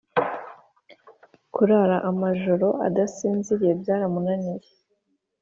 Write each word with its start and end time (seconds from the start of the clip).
kurara 1.53 1.97
amajoro 2.09 2.67
adasinziriye 2.87 3.73
byaramunaniye 3.81 4.67